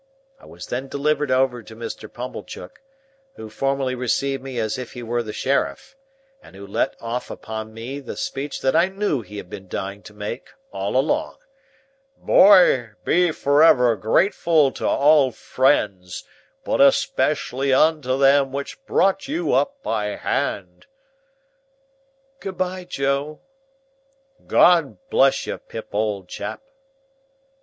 [0.39, 2.11] I was then delivered over to Mr.
[2.11, 2.81] Pumblechook,
[3.35, 5.95] who formally received me as if he were the Sheriff,
[6.41, 10.01] and who let off upon me the speech that I knew he had been dying
[10.01, 11.37] to make all along:
[12.17, 16.23] "Boy, be forever grateful to all friends,
[16.63, 20.87] but especially unto them which brought you up by hand!"
[22.39, 23.39] "Good bye, Joe!"
[24.47, 26.63] "God bless you, Pip, old chap!"